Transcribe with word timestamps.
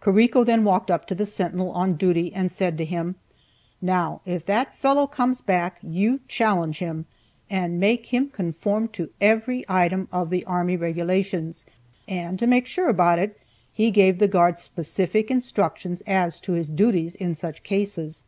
Carrico 0.00 0.44
then 0.44 0.62
walked 0.62 0.92
up 0.92 1.08
to 1.08 1.14
the 1.16 1.26
sentinel 1.26 1.72
on 1.72 1.94
duty 1.94 2.32
and 2.32 2.52
said 2.52 2.78
to 2.78 2.84
him, 2.84 3.16
"Now, 3.80 4.20
if 4.24 4.46
that 4.46 4.76
fellow 4.76 5.08
comes 5.08 5.40
back, 5.40 5.78
you 5.82 6.20
challenge 6.28 6.78
him, 6.78 7.06
and 7.50 7.80
make 7.80 8.06
him 8.14 8.28
conform 8.28 8.86
to 8.90 9.10
every 9.20 9.64
item 9.68 10.06
of 10.12 10.30
the 10.30 10.44
army 10.44 10.76
regulations;" 10.76 11.66
and 12.06 12.38
to 12.38 12.46
make 12.46 12.66
sure 12.68 12.88
about 12.90 13.18
it, 13.18 13.36
he 13.72 13.90
gave 13.90 14.20
the 14.20 14.28
guard 14.28 14.56
specific 14.60 15.32
instructions 15.32 16.00
as 16.06 16.38
to 16.38 16.52
his 16.52 16.68
duties 16.68 17.16
in 17.16 17.34
such 17.34 17.64
cases. 17.64 18.24